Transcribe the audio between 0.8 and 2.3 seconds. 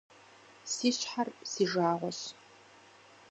щхьэр си жагъуэщ.